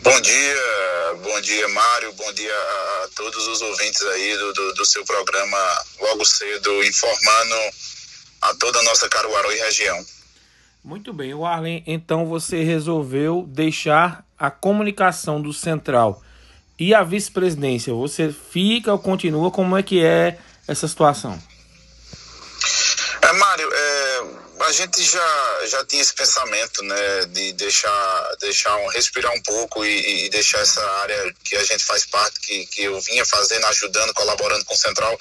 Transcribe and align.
Bom 0.00 0.20
dia, 0.20 1.14
bom 1.22 1.40
dia 1.40 1.68
Mário, 1.68 2.12
bom 2.12 2.32
dia 2.32 2.54
a 2.54 3.08
todos 3.16 3.46
os 3.48 3.60
ouvintes 3.60 4.00
aí 4.02 4.36
do, 4.36 4.52
do, 4.52 4.74
do 4.74 4.86
seu 4.86 5.04
programa 5.04 5.58
logo 6.00 6.24
cedo, 6.24 6.84
informando 6.84 7.54
a 8.40 8.54
toda 8.54 8.78
a 8.78 8.82
nossa 8.84 9.08
Caruaru 9.08 9.52
e 9.52 9.58
região. 9.58 10.06
Muito 10.84 11.12
bem, 11.12 11.34
o 11.34 11.44
Arlen, 11.44 11.82
então 11.86 12.26
você 12.26 12.62
resolveu 12.62 13.44
deixar 13.48 14.24
a 14.38 14.50
comunicação 14.50 15.42
do 15.42 15.52
Central 15.52 16.22
e 16.78 16.94
a 16.94 17.02
vice-presidência. 17.02 17.92
Você 17.92 18.32
fica 18.32 18.92
ou 18.92 18.98
continua? 18.98 19.50
Como 19.50 19.76
é 19.76 19.82
que 19.82 20.02
é 20.04 20.38
essa 20.66 20.86
situação? 20.86 21.42
É, 23.20 23.32
Mário, 23.32 23.68
é, 23.72 24.22
a 24.68 24.72
gente 24.72 25.02
já, 25.02 25.66
já 25.66 25.84
tinha 25.86 26.02
esse 26.02 26.12
pensamento, 26.12 26.82
né, 26.82 27.24
de 27.28 27.52
deixar, 27.54 28.36
deixar 28.38 28.76
um, 28.76 28.88
respirar 28.88 29.32
um 29.32 29.40
pouco 29.40 29.82
e, 29.82 30.26
e, 30.26 30.28
deixar 30.28 30.58
essa 30.58 30.84
área 31.00 31.34
que 31.42 31.56
a 31.56 31.64
gente 31.64 31.82
faz 31.82 32.04
parte, 32.04 32.38
que, 32.40 32.66
que 32.66 32.82
eu 32.84 33.00
vinha 33.00 33.24
fazendo, 33.24 33.64
ajudando, 33.66 34.12
colaborando 34.12 34.64
com 34.66 34.74
o 34.74 34.78
Central 34.78 35.18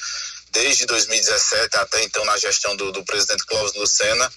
desde 0.51 0.85
2017 0.85 1.77
até 1.77 2.03
então 2.03 2.25
na 2.25 2.37
gestão 2.37 2.75
do, 2.75 2.91
do 2.91 3.05
presidente 3.05 3.45
Cláudio 3.45 3.79
Lucena. 3.79 4.31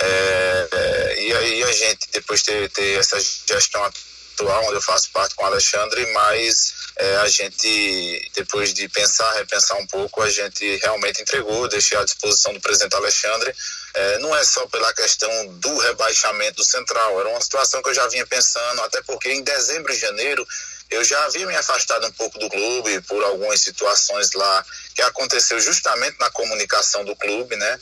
É, 0.00 0.68
é, 0.72 1.22
e 1.22 1.34
aí 1.34 1.62
a 1.62 1.72
gente, 1.72 2.08
depois 2.12 2.40
de 2.40 2.46
ter, 2.46 2.70
ter 2.70 2.98
essa 2.98 3.18
gestão 3.46 3.84
atual, 3.84 4.64
onde 4.64 4.74
eu 4.74 4.82
faço 4.82 5.10
parte 5.12 5.36
com 5.36 5.44
o 5.44 5.46
Alexandre, 5.46 6.04
mas 6.12 6.74
é, 6.98 7.16
a 7.18 7.28
gente, 7.28 8.30
depois 8.34 8.74
de 8.74 8.88
pensar, 8.88 9.30
repensar 9.34 9.78
um 9.78 9.86
pouco, 9.86 10.20
a 10.20 10.28
gente 10.28 10.76
realmente 10.78 11.22
entregou, 11.22 11.68
deixei 11.68 11.96
à 11.96 12.04
disposição 12.04 12.52
do 12.52 12.60
presidente 12.60 12.96
Alexandre. 12.96 13.54
É, 13.94 14.18
não 14.18 14.34
é 14.36 14.42
só 14.42 14.66
pela 14.66 14.92
questão 14.92 15.30
do 15.54 15.78
rebaixamento 15.78 16.64
Central, 16.64 17.20
era 17.20 17.28
uma 17.28 17.40
situação 17.40 17.80
que 17.82 17.90
eu 17.90 17.94
já 17.94 18.06
vinha 18.08 18.26
pensando, 18.26 18.82
até 18.82 19.00
porque 19.02 19.30
em 19.30 19.42
dezembro 19.42 19.92
e 19.92 19.96
janeiro 19.96 20.46
eu 20.90 21.04
já 21.04 21.24
havia 21.24 21.46
me 21.46 21.54
afastado 21.54 22.06
um 22.06 22.12
pouco 22.12 22.36
do 22.38 22.48
clube 22.48 23.00
por 23.02 23.22
algumas 23.22 23.60
situações 23.60 24.32
lá 24.32 24.64
que 24.94 25.02
aconteceu 25.02 25.60
justamente 25.60 26.18
na 26.18 26.30
comunicação 26.30 27.04
do 27.04 27.14
clube, 27.14 27.54
né? 27.56 27.78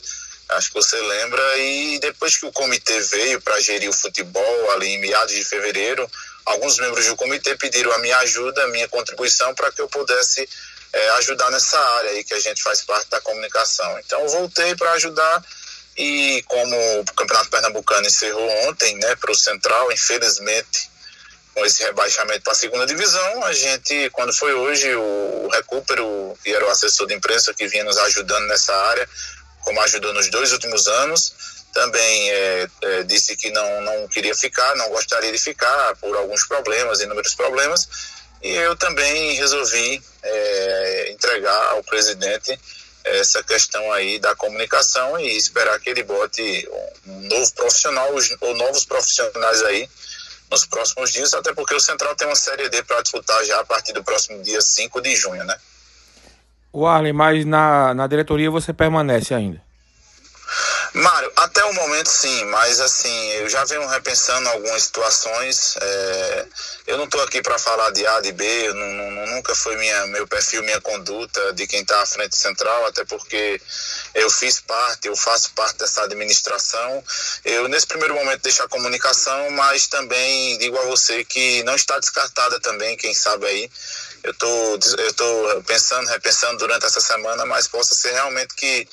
Acho 0.49 0.69
que 0.69 0.75
você 0.75 0.97
lembra. 0.99 1.57
E 1.57 1.99
depois 1.99 2.37
que 2.37 2.45
o 2.45 2.51
comitê 2.51 2.99
veio 3.01 3.41
para 3.41 3.59
gerir 3.59 3.89
o 3.89 3.93
futebol 3.93 4.71
ali 4.71 4.89
em 4.89 4.99
meados 4.99 5.33
de 5.33 5.43
fevereiro, 5.43 6.09
alguns 6.47 6.77
membros 6.77 7.05
do 7.05 7.15
comitê 7.15 7.55
pediram 7.55 7.91
a 7.91 7.99
minha 7.99 8.17
ajuda, 8.19 8.63
a 8.63 8.67
minha 8.67 8.87
contribuição 8.87 9.53
para 9.53 9.71
que 9.71 9.81
eu 9.81 9.87
pudesse 9.87 10.47
é, 10.93 11.09
ajudar 11.11 11.51
nessa 11.51 11.79
área 11.97 12.11
aí 12.11 12.23
que 12.23 12.33
a 12.33 12.39
gente 12.39 12.63
faz 12.63 12.81
parte 12.81 13.09
da 13.09 13.21
comunicação. 13.21 13.99
Então 13.99 14.27
voltei 14.27 14.75
para 14.75 14.93
ajudar 14.93 15.43
e 15.97 16.43
como 16.47 16.75
o 16.99 17.05
Campeonato 17.15 17.49
Pernambucano 17.49 18.07
encerrou 18.07 18.49
ontem, 18.67 18.95
né, 18.95 19.15
para 19.15 19.31
o 19.31 19.35
Central, 19.35 19.91
infelizmente 19.91 20.89
com 21.53 21.65
esse 21.65 21.81
rebaixamento 21.81 22.41
para 22.41 22.53
a 22.53 22.55
segunda 22.55 22.85
divisão, 22.85 23.43
a 23.43 23.51
gente, 23.51 24.11
quando 24.11 24.31
foi 24.31 24.53
hoje, 24.53 24.93
o 24.93 25.49
Recupero, 25.51 26.37
que 26.43 26.53
era 26.53 26.63
o 26.63 26.69
assessor 26.69 27.07
de 27.07 27.15
imprensa 27.15 27.51
que 27.51 27.67
vinha 27.67 27.83
nos 27.83 27.97
ajudando 27.97 28.45
nessa 28.45 28.75
área, 28.75 29.09
como 29.67 29.81
ajudou 29.81 30.13
nos 30.13 30.29
dois 30.29 30.53
últimos 30.53 30.87
anos, 30.87 31.33
também 31.73 32.31
é, 32.31 32.67
é, 32.83 33.03
disse 33.03 33.35
que 33.35 33.51
não, 33.51 33.81
não 33.81 34.07
queria 34.07 34.33
ficar, 34.33 34.73
não 34.77 34.87
gostaria 34.91 35.29
de 35.29 35.37
ficar 35.37 35.93
por 35.97 36.15
alguns 36.15 36.47
problemas, 36.47 37.01
inúmeros 37.01 37.35
problemas, 37.35 37.89
e 38.41 38.49
eu 38.49 38.77
também 38.77 39.33
resolvi 39.33 40.01
é, 40.23 41.11
entregar 41.11 41.71
ao 41.71 41.83
presidente 41.83 42.57
essa 43.03 43.43
questão 43.43 43.91
aí 43.91 44.19
da 44.19 44.33
comunicação 44.35 45.19
e 45.19 45.35
esperar 45.35 45.77
que 45.81 45.89
ele 45.89 46.03
bote 46.03 46.69
um 47.05 47.21
novo 47.27 47.53
profissional 47.53 48.09
ou 48.39 48.55
novos 48.55 48.85
profissionais 48.85 49.63
aí 49.63 49.89
nos 50.49 50.65
próximos 50.65 51.11
dias, 51.11 51.33
até 51.33 51.53
porque 51.53 51.75
o 51.75 51.79
Central 51.79 52.15
tem 52.15 52.25
uma 52.25 52.35
Série 52.37 52.69
D 52.69 52.83
para 52.83 53.01
disputar 53.01 53.43
já 53.43 53.59
a 53.59 53.65
partir 53.65 53.91
do 53.91 54.03
próximo 54.03 54.41
dia 54.41 54.61
5 54.61 55.01
de 55.01 55.13
junho, 55.13 55.43
né? 55.43 55.57
O 56.71 56.85
Arlen, 56.85 57.13
mas 57.13 57.45
na, 57.45 57.93
na 57.93 58.07
diretoria 58.07 58.51
você 58.51 58.71
permanece 58.71 59.33
ainda? 59.33 59.66
Mário, 60.93 61.31
até 61.35 61.63
o 61.65 61.73
momento 61.73 62.09
sim, 62.09 62.45
mas 62.45 62.79
assim, 62.79 63.31
eu 63.33 63.49
já 63.49 63.63
venho 63.65 63.85
repensando 63.87 64.47
algumas 64.49 64.83
situações. 64.83 65.75
É, 65.79 66.45
eu 66.87 66.97
não 66.97 67.05
estou 67.05 67.21
aqui 67.21 67.41
para 67.41 67.59
falar 67.59 67.91
de 67.91 68.05
A, 68.05 68.21
de 68.21 68.31
B, 68.31 68.45
eu 68.45 68.73
não, 68.73 69.11
não, 69.11 69.27
nunca 69.27 69.53
foi 69.55 69.75
minha, 69.75 70.07
meu 70.07 70.27
perfil, 70.27 70.63
minha 70.63 70.79
conduta 70.81 71.53
de 71.53 71.67
quem 71.67 71.81
está 71.81 72.01
à 72.01 72.05
frente 72.05 72.35
central, 72.35 72.85
até 72.85 73.03
porque 73.05 73.61
eu 74.15 74.29
fiz 74.29 74.59
parte, 74.61 75.07
eu 75.07 75.15
faço 75.15 75.51
parte 75.51 75.77
dessa 75.77 76.03
administração. 76.03 77.03
Eu, 77.43 77.67
nesse 77.67 77.87
primeiro 77.87 78.15
momento, 78.15 78.41
deixo 78.41 78.63
a 78.63 78.69
comunicação, 78.69 79.51
mas 79.51 79.87
também 79.87 80.57
digo 80.57 80.77
a 80.79 80.85
você 80.85 81.23
que 81.23 81.63
não 81.63 81.75
está 81.75 81.99
descartada 81.99 82.59
também, 82.59 82.97
quem 82.97 83.13
sabe 83.13 83.45
aí. 83.45 83.71
Eu 84.23 84.33
tô, 84.33 84.79
eu 84.97 85.13
tô 85.13 85.63
pensando, 85.65 86.07
repensando 86.07 86.57
durante 86.57 86.85
essa 86.85 86.99
semana, 86.99 87.45
mas 87.45 87.67
possa 87.67 87.93
ser 87.93 88.13
realmente 88.13 88.55
que 88.55 88.87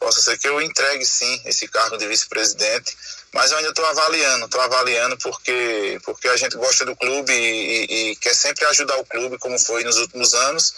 possa 0.00 0.22
ser 0.22 0.38
que 0.38 0.48
eu 0.48 0.60
entregue 0.62 1.04
sim 1.04 1.42
esse 1.44 1.68
cargo 1.68 1.98
de 1.98 2.08
vice-presidente, 2.08 2.96
mas 3.32 3.52
eu 3.52 3.58
ainda 3.58 3.68
estou 3.68 3.84
avaliando, 3.84 4.46
estou 4.46 4.60
avaliando 4.62 5.16
porque, 5.18 6.00
porque 6.02 6.26
a 6.28 6.36
gente 6.36 6.56
gosta 6.56 6.86
do 6.86 6.96
clube 6.96 7.32
e, 7.32 8.10
e, 8.10 8.16
quer 8.16 8.34
sempre 8.34 8.64
ajudar 8.64 8.96
o 8.96 9.04
clube, 9.04 9.38
como 9.38 9.58
foi 9.58 9.84
nos 9.84 9.98
últimos 9.98 10.34
anos. 10.34 10.74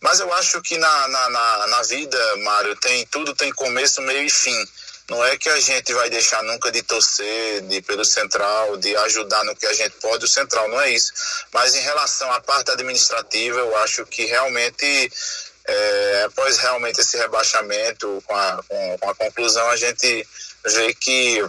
Mas 0.00 0.20
eu 0.20 0.30
acho 0.34 0.60
que 0.60 0.76
na, 0.76 1.08
na, 1.08 1.30
na, 1.30 1.66
na 1.68 1.82
vida, 1.82 2.36
Mário, 2.38 2.76
tem 2.76 3.06
tudo 3.06 3.34
tem 3.34 3.50
começo, 3.52 4.02
meio 4.02 4.22
e 4.22 4.30
fim. 4.30 4.68
Não 5.08 5.24
é 5.24 5.36
que 5.36 5.48
a 5.48 5.60
gente 5.60 5.92
vai 5.92 6.10
deixar 6.10 6.42
nunca 6.42 6.72
de 6.72 6.82
torcer 6.82 7.60
de, 7.62 7.80
pelo 7.82 8.04
Central, 8.04 8.76
de 8.78 8.96
ajudar 8.96 9.44
no 9.44 9.54
que 9.54 9.66
a 9.66 9.72
gente 9.72 9.94
pode, 10.00 10.24
o 10.24 10.28
Central 10.28 10.68
não 10.68 10.80
é 10.80 10.90
isso. 10.90 11.12
Mas 11.52 11.74
em 11.74 11.80
relação 11.80 12.30
à 12.32 12.40
parte 12.40 12.70
administrativa, 12.70 13.58
eu 13.58 13.76
acho 13.78 14.04
que 14.06 14.24
realmente 14.24 15.10
é, 15.66 16.24
após 16.26 16.58
realmente 16.58 17.00
esse 17.00 17.16
rebaixamento, 17.16 18.22
com 18.26 18.34
a, 18.34 18.62
com, 18.68 18.98
com, 18.98 19.10
a 19.10 19.14
conclusão, 19.14 19.68
a 19.70 19.76
gente 19.76 20.26
vê 20.66 20.94
que 20.94 21.40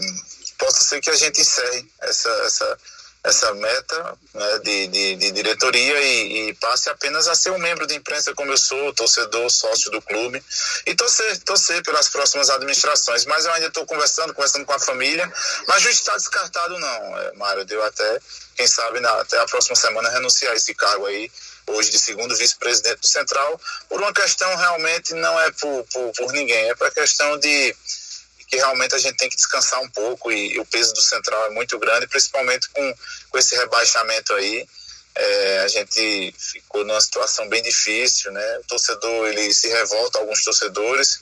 possa 0.58 0.84
ser 0.84 1.02
que 1.02 1.10
a 1.10 1.16
gente 1.16 1.42
encerre 1.42 1.86
essa, 2.02 2.30
essa, 2.46 2.78
essa 3.26 3.54
meta 3.56 4.18
né, 4.34 4.60
de, 4.60 4.88
de, 4.88 5.16
de, 5.16 5.32
diretoria 5.32 6.00
e, 6.00 6.50
e, 6.50 6.54
passe 6.54 6.90
apenas 6.90 7.28
a 7.28 7.34
ser 7.34 7.50
um 7.50 7.58
membro 7.58 7.88
de 7.88 7.96
imprensa 7.96 8.34
como 8.36 8.52
eu 8.52 8.58
sou, 8.58 8.94
torcedor, 8.94 9.50
sócio 9.50 9.90
do 9.90 10.00
clube 10.00 10.44
e 10.86 10.94
torcer, 10.94 11.38
torcer 11.40 11.84
pelas 11.84 12.08
próximas 12.08 12.52
administrações. 12.52 13.26
Mas 13.26 13.46
eu 13.46 13.52
ainda 13.54 13.68
estou 13.68 13.86
conversando, 13.86 14.34
conversando 14.34 14.66
com 14.66 14.74
a 14.74 14.80
família, 14.80 15.32
mas 15.68 15.84
não 15.84 15.90
está 15.90 16.16
descartado 16.16 16.78
não, 16.78 17.18
é, 17.20 17.34
Mário, 17.34 17.66
deu 17.66 17.84
até, 17.84 18.20
quem 18.56 18.68
sabe, 18.68 19.00
na, 19.00 19.22
até 19.22 19.40
a 19.40 19.46
próxima 19.46 19.76
semana 19.76 20.10
renunciar 20.10 20.54
a 20.54 20.56
esse 20.56 20.76
cargo 20.76 21.08
aí 21.08 21.32
hoje 21.68 21.90
de 21.90 21.98
segundo 21.98 22.36
vice-presidente 22.36 23.02
do 23.02 23.08
Central, 23.08 23.60
por 23.90 24.00
uma 24.00 24.14
questão 24.14 24.56
realmente 24.56 25.16
não 25.16 25.40
é 25.40 25.52
por, 25.52 25.84
por, 25.92 26.12
por 26.12 26.32
ninguém, 26.32 26.70
é 26.70 26.76
para 26.76 26.92
questão 26.92 27.40
de 27.40 27.76
que 28.48 28.58
realmente 28.58 28.96
a 28.96 28.98
gente 28.98 29.18
tem 29.18 29.30
que 29.30 29.36
descansar 29.36 29.82
um 29.82 29.90
pouco 29.90 30.32
e, 30.32 30.54
e, 30.54 30.60
o 30.60 30.66
peso 30.66 30.94
do 30.94 31.02
Central 31.02 31.46
é 31.46 31.50
muito 31.50 31.78
grande, 31.80 32.08
principalmente 32.08 32.70
com, 32.70 32.96
com 33.30 33.38
esse 33.38 33.56
rebaixamento 33.56 34.34
aí. 34.34 34.68
É, 35.16 35.60
a 35.60 35.68
gente 35.68 36.36
ficou 36.38 36.84
numa 36.84 37.00
situação 37.00 37.48
bem 37.48 37.62
difícil, 37.62 38.32
né? 38.32 38.58
O 38.60 38.64
torcedor 38.68 39.28
ele 39.28 39.54
se 39.54 39.68
revolta, 39.70 40.20
alguns 40.20 40.44
torcedores, 40.44 41.20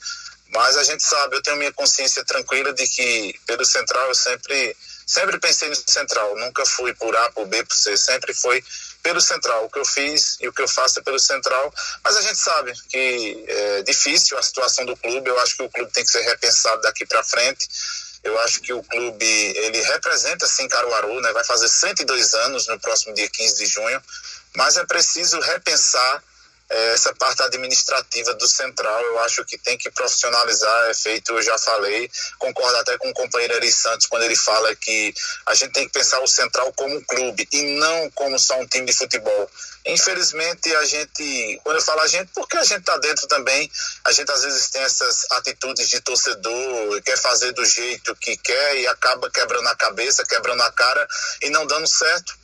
mas 0.48 0.76
a 0.76 0.82
gente 0.82 1.02
sabe, 1.02 1.36
eu 1.36 1.42
tenho 1.42 1.56
minha 1.56 1.72
consciência 1.72 2.24
tranquila 2.24 2.72
de 2.72 2.86
que 2.88 3.38
pelo 3.46 3.64
Central 3.64 4.08
eu 4.08 4.14
sempre 4.14 4.76
sempre 5.06 5.38
pensei 5.38 5.68
no 5.68 5.76
Central, 5.76 6.34
nunca 6.36 6.64
fui 6.64 6.94
por 6.94 7.14
A, 7.14 7.30
por 7.32 7.46
B, 7.46 7.62
por 7.64 7.76
C, 7.76 7.96
sempre 7.96 8.32
foi 8.34 8.64
pelo 9.04 9.20
Central. 9.20 9.66
O 9.66 9.70
que 9.70 9.78
eu 9.78 9.84
fiz 9.84 10.38
e 10.40 10.48
o 10.48 10.52
que 10.52 10.62
eu 10.62 10.66
faço 10.66 10.98
é 10.98 11.02
pelo 11.02 11.20
Central. 11.20 11.72
Mas 12.02 12.16
a 12.16 12.22
gente 12.22 12.38
sabe 12.38 12.72
que 12.88 13.44
é 13.46 13.82
difícil 13.82 14.36
a 14.38 14.42
situação 14.42 14.84
do 14.86 14.96
clube. 14.96 15.30
Eu 15.30 15.38
acho 15.40 15.56
que 15.56 15.62
o 15.62 15.68
clube 15.68 15.92
tem 15.92 16.02
que 16.02 16.10
ser 16.10 16.22
repensado 16.22 16.80
daqui 16.80 17.06
para 17.06 17.22
frente. 17.22 17.68
Eu 18.24 18.40
acho 18.40 18.60
que 18.62 18.72
o 18.72 18.82
clube 18.82 19.24
ele 19.24 19.82
representa 19.82 20.46
sim 20.46 20.66
Caruaru, 20.66 21.20
né? 21.20 21.30
Vai 21.32 21.44
fazer 21.44 21.68
102 21.68 22.34
anos 22.34 22.66
no 22.66 22.80
próximo 22.80 23.14
dia 23.14 23.28
15 23.28 23.56
de 23.56 23.66
junho. 23.66 24.02
Mas 24.56 24.78
é 24.78 24.84
preciso 24.86 25.38
repensar 25.40 26.24
essa 26.92 27.14
parte 27.14 27.42
administrativa 27.42 28.34
do 28.34 28.48
central, 28.48 29.00
eu 29.02 29.20
acho 29.20 29.44
que 29.44 29.56
tem 29.56 29.78
que 29.78 29.90
profissionalizar, 29.90 30.90
é 30.90 30.94
feito, 30.94 31.32
eu 31.32 31.42
já 31.42 31.56
falei, 31.58 32.10
concordo 32.38 32.76
até 32.78 32.98
com 32.98 33.08
o 33.10 33.14
companheiro 33.14 33.54
Eri 33.54 33.72
Santos 33.72 34.06
quando 34.06 34.24
ele 34.24 34.36
fala 34.36 34.74
que 34.74 35.14
a 35.46 35.54
gente 35.54 35.72
tem 35.72 35.86
que 35.86 35.92
pensar 35.92 36.20
o 36.20 36.26
central 36.26 36.72
como 36.72 36.96
um 36.96 37.04
clube 37.04 37.48
e 37.52 37.62
não 37.78 38.10
como 38.10 38.38
só 38.38 38.58
um 38.58 38.66
time 38.66 38.86
de 38.86 38.92
futebol. 38.92 39.50
Infelizmente, 39.86 40.74
a 40.76 40.84
gente, 40.84 41.60
quando 41.62 41.76
eu 41.76 41.82
falo 41.82 42.00
a 42.00 42.06
gente, 42.06 42.30
porque 42.34 42.56
a 42.56 42.64
gente 42.64 42.80
está 42.80 42.96
dentro 42.98 43.26
também, 43.26 43.70
a 44.04 44.12
gente 44.12 44.30
às 44.32 44.42
vezes 44.42 44.70
tem 44.70 44.82
essas 44.82 45.26
atitudes 45.30 45.88
de 45.88 46.00
torcedor, 46.00 47.02
quer 47.02 47.18
fazer 47.18 47.52
do 47.52 47.64
jeito 47.64 48.16
que 48.16 48.36
quer 48.36 48.76
e 48.78 48.86
acaba 48.86 49.30
quebrando 49.30 49.68
a 49.68 49.76
cabeça, 49.76 50.24
quebrando 50.24 50.62
a 50.62 50.72
cara 50.72 51.06
e 51.42 51.50
não 51.50 51.66
dando 51.66 51.86
certo 51.86 52.34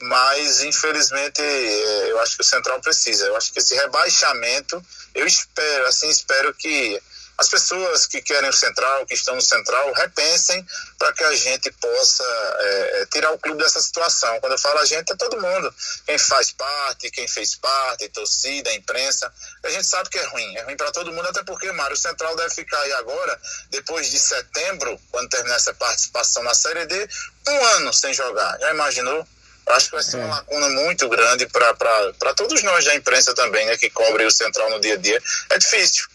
mas 0.00 0.62
infelizmente 0.62 1.42
é, 1.42 2.10
eu 2.10 2.20
acho 2.20 2.36
que 2.36 2.42
o 2.42 2.44
Central 2.44 2.80
precisa. 2.80 3.26
Eu 3.26 3.36
acho 3.36 3.52
que 3.52 3.58
esse 3.58 3.74
rebaixamento, 3.74 4.82
eu 5.14 5.26
espero, 5.26 5.86
assim, 5.86 6.08
espero 6.08 6.54
que 6.54 7.00
as 7.38 7.48
pessoas 7.48 8.04
que 8.04 8.20
querem 8.20 8.50
o 8.50 8.52
Central, 8.52 9.06
que 9.06 9.14
estão 9.14 9.36
no 9.36 9.40
Central, 9.40 9.92
repensem 9.92 10.66
para 10.98 11.12
que 11.12 11.22
a 11.22 11.36
gente 11.36 11.70
possa 11.70 12.24
é, 12.24 13.06
tirar 13.12 13.30
o 13.30 13.38
clube 13.38 13.62
dessa 13.62 13.80
situação. 13.80 14.40
Quando 14.40 14.54
eu 14.54 14.58
falo 14.58 14.80
a 14.80 14.84
gente, 14.84 15.12
é 15.12 15.16
todo 15.16 15.40
mundo. 15.40 15.72
Quem 16.04 16.18
faz 16.18 16.50
parte, 16.50 17.08
quem 17.12 17.28
fez 17.28 17.54
parte, 17.54 18.08
torcida, 18.08 18.74
imprensa. 18.74 19.32
A 19.64 19.70
gente 19.70 19.86
sabe 19.86 20.10
que 20.10 20.18
é 20.18 20.24
ruim. 20.24 20.56
É 20.56 20.62
ruim 20.62 20.76
para 20.76 20.90
todo 20.90 21.12
mundo, 21.12 21.28
até 21.28 21.44
porque, 21.44 21.70
Mário, 21.70 21.94
o 21.94 21.96
Central 21.96 22.34
deve 22.34 22.52
ficar 22.52 22.80
aí 22.80 22.92
agora, 22.94 23.40
depois 23.70 24.10
de 24.10 24.18
setembro, 24.18 25.00
quando 25.12 25.30
terminar 25.30 25.54
essa 25.54 25.72
participação 25.74 26.42
na 26.42 26.54
Série 26.54 26.86
D, 26.86 27.08
um 27.46 27.64
ano 27.76 27.94
sem 27.94 28.12
jogar. 28.12 28.58
Já 28.58 28.72
imaginou? 28.72 29.24
Acho 29.70 29.86
que 29.86 29.92
vai 29.92 30.02
ser 30.02 30.16
uma 30.16 30.26
é. 30.26 30.30
lacuna 30.30 30.68
muito 30.70 31.08
grande 31.08 31.46
para 31.46 32.34
todos 32.34 32.62
nós 32.62 32.84
da 32.84 32.94
imprensa 32.94 33.34
também, 33.34 33.66
né, 33.66 33.76
que 33.76 33.90
cobre 33.90 34.24
o 34.24 34.30
Central 34.30 34.70
no 34.70 34.80
dia 34.80 34.94
a 34.94 34.96
dia. 34.96 35.20
É 35.50 35.58
difícil. 35.58 36.06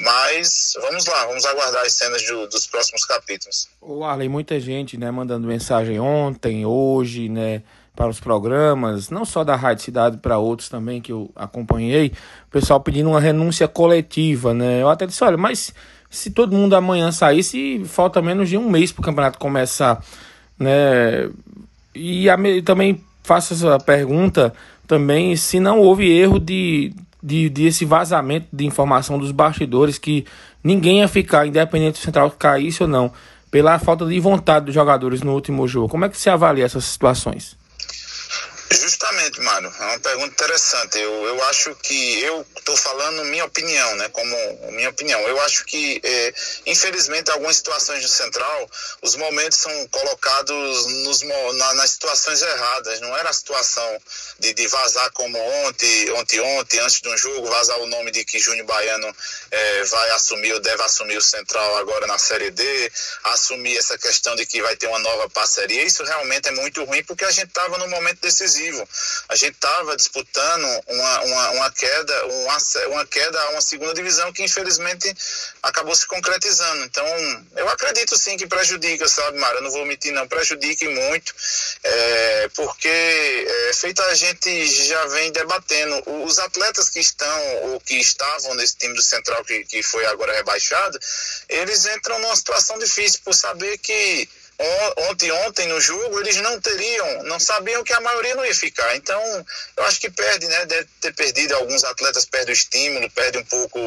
Mas 0.00 0.72
vamos 0.80 1.06
lá, 1.06 1.26
vamos 1.26 1.44
aguardar 1.44 1.84
as 1.84 1.92
cenas 1.92 2.24
do, 2.24 2.48
dos 2.48 2.66
próximos 2.66 3.04
capítulos. 3.04 3.68
O 3.80 4.02
Arley, 4.04 4.28
muita 4.28 4.58
gente, 4.58 4.96
né, 4.96 5.10
mandando 5.10 5.46
mensagem 5.46 6.00
ontem, 6.00 6.66
hoje, 6.66 7.28
né, 7.28 7.62
para 7.94 8.08
os 8.08 8.18
programas, 8.18 9.10
não 9.10 9.24
só 9.24 9.44
da 9.44 9.54
Rádio 9.54 9.84
Cidade, 9.84 10.16
para 10.16 10.38
outros 10.38 10.68
também 10.68 11.00
que 11.00 11.12
eu 11.12 11.30
acompanhei, 11.36 12.12
o 12.46 12.50
pessoal 12.50 12.80
pedindo 12.80 13.10
uma 13.10 13.20
renúncia 13.20 13.68
coletiva, 13.68 14.54
né? 14.54 14.82
Eu 14.82 14.88
até 14.88 15.06
disse, 15.06 15.22
olha, 15.22 15.36
mas 15.36 15.74
se 16.10 16.30
todo 16.30 16.56
mundo 16.56 16.74
amanhã 16.74 17.12
saísse, 17.12 17.84
falta 17.84 18.22
menos 18.22 18.48
de 18.48 18.56
um 18.56 18.68
mês 18.68 18.90
para 18.90 19.02
o 19.02 19.04
campeonato 19.04 19.38
começar, 19.38 20.02
né? 20.58 21.28
E 21.94 22.28
a, 22.28 22.36
também 22.64 23.02
faço 23.22 23.54
essa 23.54 23.78
pergunta 23.78 24.52
também 24.86 25.36
se 25.36 25.60
não 25.60 25.78
houve 25.78 26.10
erro 26.10 26.38
de 26.38 26.92
de, 27.22 27.48
de 27.48 27.66
esse 27.66 27.84
vazamento 27.84 28.48
de 28.52 28.66
informação 28.66 29.18
dos 29.18 29.30
bastidores 29.30 29.96
que 29.96 30.26
ninguém 30.64 30.98
ia 30.98 31.08
ficar, 31.08 31.46
independente 31.46 32.00
do 32.00 32.02
Central 32.02 32.30
caísse 32.32 32.82
ou 32.82 32.88
não, 32.88 33.12
pela 33.50 33.78
falta 33.78 34.04
de 34.06 34.18
vontade 34.18 34.66
dos 34.66 34.74
jogadores 34.74 35.22
no 35.22 35.32
último 35.32 35.68
jogo. 35.68 35.88
Como 35.88 36.04
é 36.04 36.08
que 36.08 36.16
você 36.18 36.30
avalia 36.30 36.64
essas 36.64 36.84
situações? 36.84 37.56
Mário, 39.42 39.72
é 39.78 39.84
uma 39.84 40.00
pergunta 40.00 40.32
interessante. 40.32 40.98
Eu, 40.98 41.26
eu 41.26 41.44
acho 41.44 41.74
que 41.76 42.20
eu 42.20 42.46
estou 42.58 42.76
falando 42.76 43.24
minha 43.26 43.44
opinião, 43.44 43.94
né? 43.96 44.08
Como 44.08 44.36
minha 44.72 44.90
opinião. 44.90 45.20
Eu 45.20 45.40
acho 45.42 45.64
que, 45.64 46.00
é, 46.02 46.34
infelizmente, 46.66 47.30
algumas 47.30 47.56
situações 47.56 48.02
do 48.02 48.08
Central, 48.08 48.70
os 49.00 49.14
momentos 49.16 49.58
são 49.58 49.88
colocados 49.88 50.86
nos, 51.04 51.22
na, 51.22 51.74
nas 51.74 51.90
situações 51.90 52.42
erradas. 52.42 53.00
Não 53.00 53.16
era 53.16 53.30
a 53.30 53.32
situação 53.32 54.02
de, 54.38 54.52
de 54.54 54.66
vazar 54.68 55.10
como 55.12 55.38
ontem, 55.66 56.10
ontem, 56.12 56.40
ontem, 56.40 56.80
antes 56.80 57.00
de 57.00 57.08
um 57.08 57.16
jogo, 57.16 57.48
vazar 57.48 57.78
o 57.78 57.86
nome 57.86 58.10
de 58.10 58.24
que 58.24 58.38
Júnior 58.38 58.66
Baiano 58.66 59.14
é, 59.50 59.84
vai 59.84 60.10
assumir 60.10 60.52
ou 60.52 60.60
deve 60.60 60.82
assumir 60.82 61.16
o 61.16 61.22
Central 61.22 61.76
agora 61.76 62.06
na 62.06 62.18
Série 62.18 62.50
D, 62.50 62.92
assumir 63.24 63.76
essa 63.76 63.96
questão 63.98 64.34
de 64.36 64.46
que 64.46 64.62
vai 64.62 64.76
ter 64.76 64.88
uma 64.88 64.98
nova 64.98 65.28
parceria. 65.30 65.84
Isso 65.84 66.02
realmente 66.04 66.48
é 66.48 66.52
muito 66.52 66.84
ruim 66.84 67.04
porque 67.04 67.24
a 67.24 67.30
gente 67.30 67.48
estava 67.48 67.78
no 67.78 67.88
momento 67.88 68.20
decisivo. 68.20 68.88
A 69.28 69.36
gente 69.36 69.54
estava 69.54 69.96
disputando 69.96 70.64
uma, 70.88 71.20
uma, 71.22 71.50
uma, 71.50 71.70
queda, 71.70 72.26
uma, 72.26 72.56
uma 72.88 73.06
queda 73.06 73.40
a 73.40 73.50
uma 73.50 73.60
segunda 73.60 73.94
divisão 73.94 74.32
que 74.32 74.42
infelizmente 74.42 75.14
acabou 75.62 75.94
se 75.94 76.06
concretizando. 76.06 76.84
Então, 76.84 77.06
eu 77.56 77.68
acredito 77.68 78.16
sim 78.18 78.36
que 78.36 78.46
prejudica, 78.46 79.08
sabe, 79.08 79.38
Mara? 79.38 79.58
Eu 79.58 79.62
não 79.62 79.70
vou 79.70 79.82
omitir, 79.82 80.12
não, 80.12 80.26
prejudique 80.26 80.88
muito, 80.88 81.34
é, 81.82 82.48
porque 82.54 82.88
é, 82.88 83.72
feita 83.74 84.04
a 84.06 84.14
gente 84.14 84.66
já 84.66 85.06
vem 85.06 85.32
debatendo. 85.32 86.02
Os 86.24 86.38
atletas 86.38 86.88
que 86.88 87.00
estão 87.00 87.56
ou 87.64 87.80
que 87.80 87.96
estavam 87.96 88.54
nesse 88.54 88.76
time 88.76 88.94
do 88.94 89.02
Central 89.02 89.44
que, 89.44 89.64
que 89.64 89.82
foi 89.82 90.04
agora 90.06 90.34
rebaixado, 90.34 90.98
eles 91.48 91.86
entram 91.86 92.18
numa 92.18 92.36
situação 92.36 92.78
difícil 92.78 93.20
por 93.24 93.34
saber 93.34 93.78
que 93.78 94.28
ontem, 95.08 95.30
ontem 95.46 95.66
no 95.68 95.80
jogo, 95.80 96.20
eles 96.20 96.36
não 96.36 96.60
teriam, 96.60 97.22
não 97.24 97.40
sabiam 97.40 97.82
que 97.82 97.92
a 97.92 98.00
maioria 98.00 98.34
não 98.34 98.44
ia 98.44 98.54
ficar. 98.54 98.94
Então, 98.96 99.20
eu 99.76 99.84
acho 99.84 100.00
que 100.00 100.10
perde, 100.10 100.46
né? 100.46 100.66
Deve 100.66 100.88
ter 101.00 101.14
perdido, 101.14 101.54
alguns 101.54 101.84
atletas 101.84 102.24
perdem 102.24 102.52
o 102.52 102.56
estímulo, 102.56 103.10
perde 103.10 103.38
um 103.38 103.44
pouco, 103.44 103.78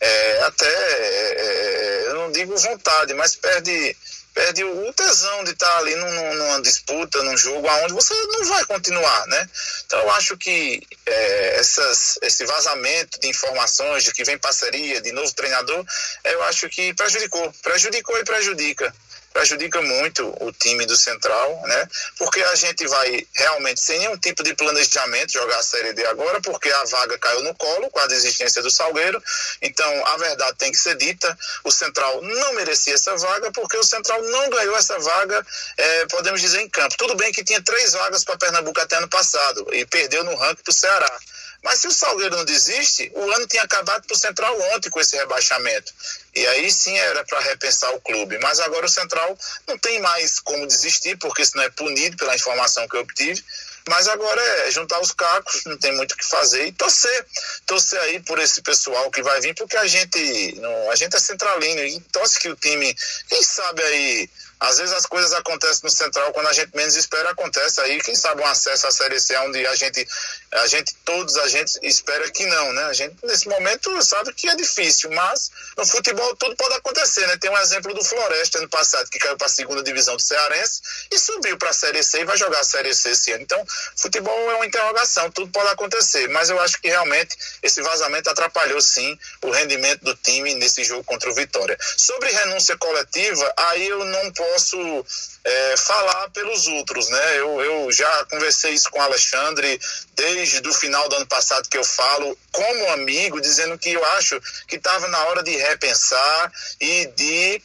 é, 0.00 0.42
até, 0.42 0.66
é, 0.66 1.34
é, 1.36 2.04
eu 2.08 2.14
não 2.14 2.32
digo 2.32 2.56
vontade, 2.56 3.14
mas 3.14 3.36
perde 3.36 3.96
perde 4.34 4.64
o 4.64 4.92
tesão 4.94 5.44
de 5.44 5.50
estar 5.50 5.78
ali 5.78 5.94
num, 5.94 6.34
numa 6.34 6.62
disputa, 6.62 7.22
num 7.22 7.36
jogo 7.36 7.68
aonde 7.68 7.92
você 7.92 8.14
não 8.14 8.44
vai 8.46 8.64
continuar, 8.64 9.26
né? 9.26 9.48
Então 9.84 10.00
eu 10.00 10.10
acho 10.12 10.36
que 10.38 10.80
é, 11.04 11.56
essas, 11.58 12.18
esse 12.22 12.44
vazamento 12.46 13.20
de 13.20 13.28
informações 13.28 14.04
de 14.04 14.12
que 14.12 14.24
vem 14.24 14.38
parceria, 14.38 15.02
de 15.02 15.12
novo 15.12 15.32
treinador, 15.34 15.84
eu 16.24 16.42
acho 16.44 16.68
que 16.70 16.94
prejudicou, 16.94 17.52
prejudicou 17.62 18.18
e 18.18 18.24
prejudica 18.24 18.94
prejudica 19.32 19.80
muito 19.82 20.34
o 20.40 20.52
time 20.52 20.86
do 20.86 20.96
Central, 20.96 21.62
né? 21.66 21.88
Porque 22.18 22.40
a 22.42 22.54
gente 22.54 22.86
vai 22.86 23.26
realmente 23.34 23.80
sem 23.80 23.98
nenhum 23.98 24.16
tipo 24.18 24.42
de 24.42 24.54
planejamento 24.54 25.32
jogar 25.32 25.58
a 25.58 25.62
Série 25.62 25.92
D 25.92 26.04
agora, 26.06 26.40
porque 26.40 26.70
a 26.70 26.84
vaga 26.84 27.18
caiu 27.18 27.42
no 27.42 27.54
colo 27.54 27.90
com 27.90 27.98
a 27.98 28.06
desistência 28.06 28.62
do 28.62 28.70
Salgueiro. 28.70 29.22
Então, 29.60 30.06
a 30.06 30.16
verdade 30.16 30.56
tem 30.58 30.70
que 30.70 30.78
ser 30.78 30.96
dita: 30.96 31.36
o 31.64 31.70
Central 31.70 32.20
não 32.22 32.54
merecia 32.54 32.94
essa 32.94 33.16
vaga, 33.16 33.50
porque 33.52 33.76
o 33.76 33.84
Central 33.84 34.22
não 34.22 34.50
ganhou 34.50 34.76
essa 34.76 34.98
vaga, 34.98 35.46
é, 35.76 36.06
podemos 36.06 36.40
dizer, 36.40 36.60
em 36.60 36.68
campo. 36.68 36.96
Tudo 36.96 37.16
bem 37.16 37.32
que 37.32 37.44
tinha 37.44 37.62
três 37.62 37.92
vagas 37.92 38.24
para 38.24 38.36
Pernambuco 38.36 38.80
até 38.80 38.96
ano 38.96 39.08
passado 39.08 39.66
e 39.72 39.84
perdeu 39.86 40.24
no 40.24 40.34
ranking 40.36 40.62
para 40.62 40.70
o 40.70 40.74
Ceará. 40.74 41.20
Mas 41.62 41.80
se 41.80 41.86
o 41.86 41.92
Salgueiro 41.92 42.36
não 42.36 42.44
desiste, 42.44 43.10
o 43.14 43.30
ano 43.30 43.46
tinha 43.46 43.62
acabado 43.62 44.04
para 44.04 44.14
o 44.14 44.18
Central 44.18 44.60
ontem 44.74 44.90
com 44.90 45.00
esse 45.00 45.16
rebaixamento. 45.16 45.92
E 46.34 46.44
aí 46.46 46.70
sim 46.70 46.96
era 46.98 47.24
para 47.24 47.38
repensar 47.40 47.94
o 47.94 48.00
clube. 48.00 48.38
Mas 48.38 48.58
agora 48.58 48.86
o 48.86 48.88
Central 48.88 49.38
não 49.68 49.78
tem 49.78 50.00
mais 50.00 50.40
como 50.40 50.66
desistir, 50.66 51.16
porque 51.18 51.44
senão 51.44 51.64
é 51.64 51.70
punido 51.70 52.16
pela 52.16 52.34
informação 52.34 52.88
que 52.88 52.96
eu 52.96 53.00
obtive. 53.00 53.44
Mas 53.88 54.08
agora 54.08 54.40
é 54.66 54.70
juntar 54.70 55.00
os 55.00 55.12
cacos, 55.12 55.64
não 55.64 55.76
tem 55.76 55.94
muito 55.96 56.12
o 56.12 56.16
que 56.16 56.24
fazer 56.24 56.66
e 56.66 56.72
torcer. 56.72 57.26
Torcer 57.66 58.00
aí 58.00 58.20
por 58.20 58.38
esse 58.38 58.62
pessoal 58.62 59.10
que 59.10 59.22
vai 59.22 59.40
vir, 59.40 59.54
porque 59.54 59.76
a 59.76 59.86
gente, 59.86 60.54
não, 60.60 60.90
a 60.90 60.96
gente 60.96 61.16
é 61.16 61.20
centralino 61.20 61.82
e 61.82 62.00
torce 62.12 62.38
que 62.38 62.48
o 62.48 62.56
time, 62.56 62.94
quem 63.28 63.42
sabe 63.42 63.82
aí 63.82 64.30
às 64.62 64.78
vezes 64.78 64.94
as 64.94 65.06
coisas 65.06 65.32
acontecem 65.32 65.80
no 65.82 65.90
Central 65.90 66.32
quando 66.32 66.46
a 66.46 66.52
gente 66.52 66.74
menos 66.76 66.94
espera, 66.94 67.30
acontece 67.30 67.80
aí, 67.80 68.00
quem 68.00 68.14
sabe 68.14 68.42
um 68.42 68.46
acesso 68.46 68.86
à 68.86 68.92
Série 68.92 69.18
C 69.18 69.36
onde 69.38 69.66
a 69.66 69.74
gente, 69.74 70.06
a 70.52 70.66
gente, 70.68 70.94
todos 71.04 71.36
a 71.36 71.48
gente 71.48 71.80
espera 71.82 72.30
que 72.30 72.46
não, 72.46 72.72
né? 72.72 72.84
A 72.84 72.92
gente 72.92 73.16
nesse 73.24 73.48
momento 73.48 74.00
sabe 74.04 74.32
que 74.32 74.48
é 74.48 74.54
difícil, 74.54 75.10
mas 75.10 75.50
no 75.76 75.84
futebol 75.84 76.36
tudo 76.36 76.54
pode 76.54 76.74
acontecer, 76.74 77.26
né? 77.26 77.36
Tem 77.38 77.50
um 77.50 77.58
exemplo 77.58 77.92
do 77.92 78.04
Floresta 78.04 78.58
ano 78.58 78.68
passado, 78.68 79.10
que 79.10 79.18
caiu 79.18 79.36
para 79.36 79.48
a 79.48 79.50
segunda 79.50 79.82
divisão 79.82 80.14
do 80.14 80.22
Cearense 80.22 80.80
e 81.10 81.18
subiu 81.18 81.58
para 81.58 81.70
a 81.70 81.72
Série 81.72 82.04
C 82.04 82.20
e 82.20 82.24
vai 82.24 82.36
jogar 82.36 82.60
a 82.60 82.64
Série 82.64 82.94
C 82.94 83.10
esse 83.10 83.32
ano. 83.32 83.42
Então, 83.42 83.66
futebol 83.96 84.50
é 84.50 84.54
uma 84.56 84.66
interrogação, 84.66 85.30
tudo 85.30 85.50
pode 85.50 85.68
acontecer, 85.68 86.28
mas 86.28 86.50
eu 86.50 86.60
acho 86.60 86.80
que 86.80 86.88
realmente 86.88 87.36
esse 87.62 87.82
vazamento 87.82 88.30
atrapalhou 88.30 88.80
sim 88.80 89.18
o 89.42 89.50
rendimento 89.50 90.02
do 90.02 90.14
time 90.16 90.54
nesse 90.54 90.84
jogo 90.84 91.04
contra 91.04 91.30
o 91.30 91.34
Vitória. 91.34 91.76
Sobre 91.96 92.30
renúncia 92.30 92.76
coletiva, 92.76 93.52
aí 93.56 93.86
eu 93.86 94.04
não 94.04 94.32
posso 94.32 95.06
é, 95.44 95.76
falar 95.76 96.30
pelos 96.30 96.66
outros, 96.66 97.08
né? 97.08 97.38
Eu, 97.38 97.60
eu 97.60 97.92
já 97.92 98.24
conversei 98.26 98.72
isso 98.72 98.90
com 98.90 98.98
o 98.98 99.02
Alexandre 99.02 99.80
desde 100.14 100.66
o 100.68 100.72
final 100.72 101.08
do 101.08 101.16
ano 101.16 101.26
passado 101.26 101.68
que 101.68 101.78
eu 101.78 101.84
falo 101.84 102.38
como 102.50 102.90
amigo, 102.90 103.40
dizendo 103.40 103.78
que 103.78 103.92
eu 103.92 104.04
acho 104.16 104.40
que 104.68 104.76
estava 104.76 105.08
na 105.08 105.18
hora 105.26 105.42
de 105.42 105.56
repensar 105.56 106.52
e 106.80 107.06
de 107.06 107.62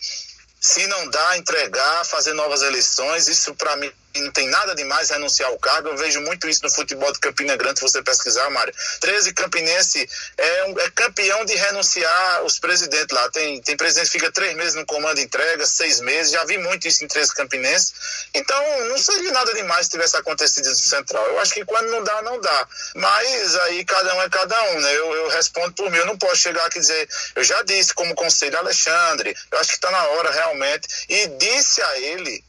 se 0.59 0.87
não 0.87 1.09
dá, 1.09 1.37
entregar, 1.37 2.05
fazer 2.05 2.33
novas 2.33 2.61
eleições. 2.61 3.27
Isso 3.27 3.53
para 3.55 3.75
mim 3.77 3.91
não 4.21 4.31
tem 4.31 4.47
nada 4.47 4.75
de 4.75 4.83
mais 4.83 5.09
renunciar 5.09 5.49
ao 5.49 5.59
cargo. 5.59 5.89
Eu 5.89 5.97
vejo 5.97 6.21
muito 6.21 6.47
isso 6.47 6.61
no 6.63 6.69
futebol 6.69 7.11
de 7.11 7.19
Campina 7.19 7.55
Grande, 7.55 7.79
se 7.79 7.83
você 7.83 8.01
pesquisar, 8.01 8.49
Mário. 8.49 8.73
13 8.99 9.33
Campinense 9.33 10.09
é, 10.37 10.63
um, 10.65 10.79
é 10.79 10.89
campeão 10.91 11.45
de 11.45 11.55
renunciar 11.55 12.43
os 12.43 12.59
presidentes 12.59 13.15
lá. 13.15 13.29
Tem, 13.29 13.61
tem 13.61 13.77
presidente 13.77 14.05
que 14.05 14.19
fica 14.19 14.31
três 14.31 14.55
meses 14.55 14.75
no 14.75 14.85
comando 14.85 15.19
entrega, 15.19 15.65
seis 15.65 15.99
meses. 15.99 16.31
Já 16.31 16.43
vi 16.45 16.57
muito 16.57 16.87
isso 16.87 17.03
em 17.03 17.07
13 17.07 17.33
Campinense. 17.33 17.93
Então, 18.33 18.87
não 18.87 18.97
seria 18.97 19.31
nada 19.31 19.53
demais 19.53 19.85
se 19.85 19.91
tivesse 19.91 20.15
acontecido 20.17 20.69
no 20.69 20.75
Central. 20.75 21.25
Eu 21.27 21.39
acho 21.39 21.53
que 21.53 21.65
quando 21.65 21.89
não 21.89 22.03
dá, 22.03 22.21
não 22.21 22.39
dá. 22.39 22.67
Mas 22.95 23.55
aí 23.57 23.85
cada 23.85 24.15
um 24.15 24.21
é 24.21 24.29
cada 24.29 24.63
um, 24.71 24.79
né? 24.79 24.95
Eu, 24.95 25.13
eu 25.13 25.29
respondo 25.29 25.73
por 25.73 25.89
mim. 25.89 25.97
Eu 25.97 26.05
não 26.05 26.17
posso 26.17 26.37
chegar 26.37 26.65
aqui 26.65 26.77
e 26.77 26.81
dizer. 26.81 27.09
Eu 27.35 27.43
já 27.43 27.61
disse 27.63 27.93
como 27.93 28.15
conselho 28.15 28.57
Alexandre. 28.57 29.35
Eu 29.51 29.59
acho 29.59 29.69
que 29.69 29.75
está 29.75 29.91
na 29.91 30.03
hora 30.09 30.31
realmente. 30.31 30.87
E 31.09 31.27
disse 31.27 31.81
a 31.81 31.99
ele 31.99 32.43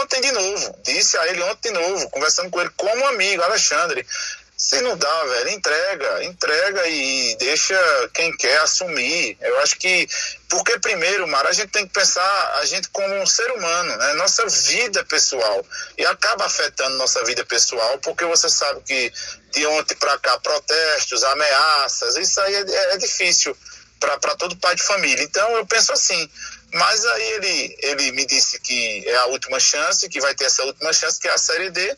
ontem 0.00 0.20
de 0.20 0.32
novo. 0.32 0.78
Disse 0.84 1.16
a 1.18 1.26
ele 1.28 1.42
ontem 1.42 1.72
de 1.72 1.78
novo, 1.78 2.10
conversando 2.10 2.50
com 2.50 2.60
ele 2.60 2.70
como 2.76 3.06
amigo, 3.06 3.42
Alexandre. 3.42 4.06
Se 4.56 4.80
não 4.80 4.96
dá, 4.96 5.24
velho, 5.24 5.50
entrega, 5.50 6.24
entrega 6.24 6.86
e 6.86 7.34
deixa 7.36 7.74
quem 8.14 8.30
quer 8.36 8.60
assumir. 8.60 9.36
Eu 9.40 9.58
acho 9.58 9.76
que, 9.76 10.08
porque 10.48 10.78
primeiro, 10.78 11.26
Mara, 11.26 11.48
a 11.48 11.52
gente 11.52 11.70
tem 11.70 11.84
que 11.84 11.92
pensar 11.92 12.58
a 12.60 12.64
gente 12.64 12.88
como 12.90 13.12
um 13.12 13.26
ser 13.26 13.50
humano, 13.50 13.96
né? 13.96 14.12
Nossa 14.12 14.46
vida 14.46 15.04
pessoal. 15.04 15.66
E 15.98 16.06
acaba 16.06 16.44
afetando 16.44 16.96
nossa 16.96 17.24
vida 17.24 17.44
pessoal, 17.44 17.98
porque 17.98 18.24
você 18.24 18.48
sabe 18.48 18.80
que 18.82 19.12
de 19.50 19.66
ontem 19.66 19.96
para 19.96 20.16
cá, 20.18 20.38
protestos, 20.38 21.24
ameaças, 21.24 22.16
isso 22.16 22.40
aí 22.42 22.54
é, 22.54 22.94
é 22.94 22.96
difícil 22.98 23.56
para 23.98 24.36
todo 24.36 24.56
pai 24.56 24.76
de 24.76 24.82
família. 24.82 25.24
Então 25.24 25.56
eu 25.56 25.66
penso 25.66 25.92
assim, 25.92 26.30
mas 26.72 27.04
aí 27.04 27.32
ele, 27.32 27.76
ele 27.80 28.12
me 28.12 28.24
disse 28.24 28.58
que 28.60 29.06
é 29.06 29.16
a 29.16 29.26
última 29.26 29.60
chance, 29.60 30.08
que 30.08 30.20
vai 30.20 30.34
ter 30.34 30.44
essa 30.44 30.64
última 30.64 30.92
chance, 30.92 31.20
que 31.20 31.28
é 31.28 31.32
a 31.32 31.38
Série 31.38 31.70
D. 31.70 31.96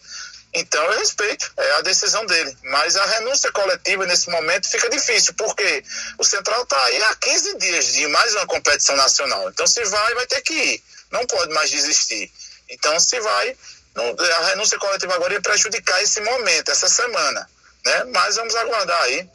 Então 0.53 0.83
eu 0.85 0.99
respeito, 0.99 1.53
é 1.57 1.73
a 1.73 1.81
decisão 1.83 2.25
dele. 2.27 2.57
Mas 2.65 2.97
a 2.97 3.05
renúncia 3.05 3.51
coletiva 3.53 4.07
nesse 4.07 4.31
momento 4.31 4.69
fica 4.69 4.89
difícil, 4.89 5.35
porque 5.35 5.85
o 6.19 6.25
Central 6.25 6.63
está 6.63 6.83
aí 6.85 7.03
há 7.05 7.15
15 7.17 7.59
dias 7.59 7.93
de 7.93 8.07
mais 8.09 8.35
uma 8.35 8.47
competição 8.47 8.97
nacional. 8.97 9.49
Então 9.49 9.67
se 9.67 9.85
vai, 9.85 10.15
vai 10.15 10.27
ter 10.27 10.41
que 10.43 10.55
ir. 10.55 10.83
Não 11.11 11.27
pode 11.27 11.53
mais 11.53 11.71
desistir. 11.71 12.33
Então 12.69 12.99
se 12.99 13.19
vai, 13.21 13.57
não, 13.95 14.17
a 14.19 14.47
renúncia 14.47 14.79
coletiva 14.79 15.15
agora 15.15 15.35
ia 15.35 15.41
prejudicar 15.41 16.03
esse 16.03 16.21
momento, 16.21 16.71
essa 16.71 16.89
semana. 16.89 17.49
Né? 17.85 18.05
Mas 18.13 18.37
vamos 18.37 18.55
aguardar 18.55 19.03
aí 19.03 19.29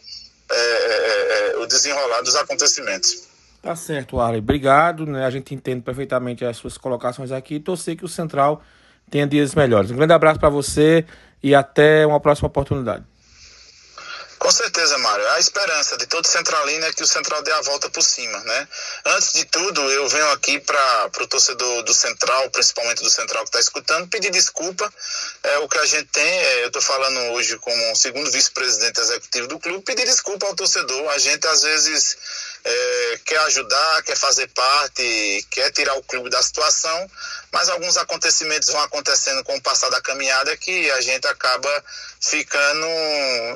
é, 0.51 0.55
é, 0.55 1.51
é, 1.53 1.57
o 1.57 1.65
desenrolar 1.65 2.21
dos 2.21 2.35
acontecimentos. 2.35 3.28
Tá 3.61 3.75
certo, 3.75 4.19
Arley. 4.19 4.39
Obrigado. 4.39 5.05
Né? 5.05 5.25
A 5.25 5.29
gente 5.29 5.53
entende 5.53 5.81
perfeitamente 5.81 6.45
as 6.45 6.57
suas 6.57 6.77
colocações 6.77 7.31
aqui 7.31 7.55
e 7.55 7.59
torcer 7.59 7.97
que 7.97 8.05
o 8.05 8.09
Central 8.09 8.61
tenha 9.09 9.27
dias 9.27 9.53
melhores. 9.53 9.91
Um 9.91 9.95
grande 9.95 10.13
abraço 10.13 10.39
para 10.39 10.49
você 10.49 11.05
e 11.41 11.53
até 11.53 12.05
uma 12.05 12.19
próxima 12.19 12.47
oportunidade. 12.47 13.03
Com 14.39 14.51
certeza, 14.51 14.97
Mário. 14.99 15.27
A 15.31 15.39
esperança 15.39 15.97
de 15.97 16.07
todo 16.07 16.25
centralino 16.25 16.85
é 16.85 16.93
que 16.93 17.03
o 17.03 17.05
Central 17.05 17.43
dê 17.43 17.51
a 17.51 17.61
volta 17.61 17.89
por 17.89 18.01
cima, 18.01 18.39
né? 18.39 18.67
Antes 19.07 19.33
de 19.33 19.43
tudo, 19.43 19.81
eu 19.91 20.07
venho 20.07 20.31
aqui 20.31 20.57
para 20.61 21.11
o 21.21 21.27
torcedor 21.27 21.83
do 21.83 21.93
Central, 21.93 22.49
principalmente 22.49 23.03
do 23.03 23.09
Central 23.09 23.43
que 23.43 23.49
está 23.49 23.59
escutando, 23.59 24.07
pedir 24.07 24.31
desculpa. 24.31 24.91
É, 25.43 25.57
o 25.59 25.67
que 25.67 25.77
a 25.77 25.85
gente 25.85 26.05
tem, 26.05 26.23
é, 26.23 26.63
eu 26.63 26.67
estou 26.67 26.81
falando 26.81 27.33
hoje 27.33 27.57
como 27.57 27.95
segundo 27.97 28.31
vice-presidente 28.31 29.01
executivo 29.01 29.47
do 29.49 29.59
clube, 29.59 29.83
pedir 29.83 30.05
desculpa 30.05 30.47
ao 30.47 30.55
torcedor. 30.55 31.09
A 31.09 31.17
gente, 31.17 31.45
às 31.45 31.61
vezes, 31.61 32.17
é, 32.63 33.19
quer 33.25 33.39
ajudar, 33.39 34.03
quer 34.03 34.17
fazer 34.17 34.47
parte, 34.47 35.45
quer 35.49 35.71
tirar 35.71 35.95
o 35.95 36.03
clube 36.03 36.29
da 36.29 36.41
situação, 36.41 37.09
mas 37.51 37.69
alguns 37.69 37.97
acontecimentos 37.97 38.69
vão 38.69 38.81
acontecendo 38.81 39.43
com 39.43 39.55
o 39.55 39.61
passar 39.61 39.89
da 39.89 40.01
caminhada 40.01 40.55
que 40.57 40.91
a 40.91 41.01
gente 41.01 41.25
acaba 41.27 41.83
ficando 42.21 42.87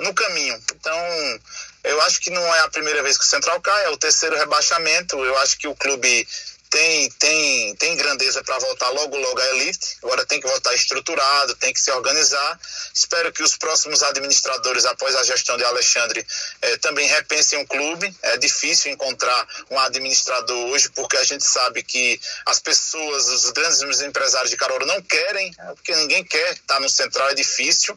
no 0.03 0.13
caminho. 0.13 0.61
Então, 0.73 1.39
eu 1.83 2.01
acho 2.01 2.19
que 2.21 2.29
não 2.29 2.55
é 2.55 2.59
a 2.61 2.69
primeira 2.69 3.03
vez 3.03 3.17
que 3.17 3.25
o 3.25 3.27
Central 3.27 3.59
cai, 3.61 3.85
é 3.85 3.89
o 3.89 3.97
terceiro 3.97 4.37
rebaixamento. 4.37 5.23
Eu 5.23 5.37
acho 5.39 5.57
que 5.57 5.67
o 5.67 5.75
clube 5.75 6.27
tem, 6.73 7.07
tem, 7.19 7.75
tem 7.75 7.95
grandeza 7.95 8.43
para 8.43 8.57
voltar 8.57 8.89
logo, 8.89 9.15
logo 9.15 9.39
à 9.39 9.49
elite. 9.49 9.95
Agora 10.01 10.25
tem 10.25 10.41
que 10.41 10.47
voltar 10.47 10.73
estruturado, 10.73 11.53
tem 11.57 11.71
que 11.71 11.79
se 11.79 11.91
organizar. 11.91 12.59
Espero 12.91 13.31
que 13.31 13.43
os 13.43 13.55
próximos 13.55 14.01
administradores, 14.01 14.83
após 14.85 15.15
a 15.15 15.23
gestão 15.23 15.55
de 15.55 15.63
Alexandre, 15.63 16.25
eh, 16.63 16.77
também 16.77 17.07
repensem 17.07 17.61
o 17.61 17.67
clube. 17.67 18.11
É 18.23 18.37
difícil 18.37 18.91
encontrar 18.91 19.47
um 19.69 19.77
administrador 19.81 20.71
hoje, 20.71 20.89
porque 20.89 21.15
a 21.15 21.23
gente 21.23 21.43
sabe 21.43 21.83
que 21.83 22.19
as 22.43 22.59
pessoas, 22.59 23.27
os 23.29 23.51
grandes 23.51 24.01
empresários 24.01 24.49
de 24.49 24.57
Caruaru 24.57 24.87
não 24.87 24.99
querem, 25.03 25.53
é 25.59 25.65
porque 25.75 25.95
ninguém 25.95 26.23
quer 26.23 26.53
estar 26.53 26.79
no 26.79 26.89
central, 26.89 27.29
é 27.29 27.35
difícil. 27.35 27.95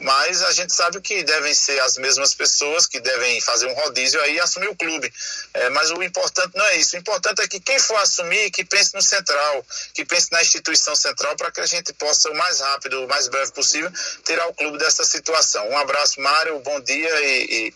Mas 0.00 0.42
a 0.42 0.50
gente 0.50 0.74
sabe 0.74 1.00
que 1.00 1.22
devem 1.22 1.54
ser 1.54 1.78
as 1.82 1.96
mesmas 1.96 2.34
pessoas 2.34 2.88
que 2.88 2.98
devem 2.98 3.40
fazer 3.40 3.66
um 3.66 3.74
rodízio 3.74 4.20
aí 4.22 4.34
e 4.34 4.40
assumir 4.40 4.68
o 4.68 4.74
clube. 4.74 5.12
É, 5.54 5.70
mas 5.70 5.92
o 5.92 6.02
importante 6.02 6.56
não 6.56 6.66
é 6.66 6.76
isso. 6.78 6.96
O 6.96 6.98
importante 6.98 7.40
é 7.40 7.46
que 7.46 7.60
quem 7.60 7.78
for 7.78 7.96
assumir 7.98 8.15
assumir, 8.16 8.50
que 8.50 8.64
pense 8.64 8.94
no 8.94 9.02
central, 9.02 9.64
que 9.94 10.04
pense 10.04 10.32
na 10.32 10.40
instituição 10.40 10.96
central 10.96 11.36
para 11.36 11.50
que 11.50 11.60
a 11.60 11.66
gente 11.66 11.92
possa, 11.92 12.30
o 12.30 12.34
mais 12.34 12.60
rápido, 12.60 13.04
o 13.04 13.08
mais 13.08 13.28
breve 13.28 13.52
possível, 13.52 13.90
tirar 14.24 14.46
o 14.48 14.54
clube 14.54 14.78
dessa 14.78 15.04
situação. 15.04 15.68
Um 15.68 15.76
abraço, 15.76 16.20
Mário, 16.20 16.58
bom 16.60 16.80
dia 16.80 17.20
e, 17.20 17.44
e, 17.44 17.74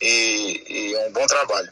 e, 0.00 0.90
e 0.90 0.96
um 1.08 1.12
bom 1.12 1.26
trabalho. 1.26 1.70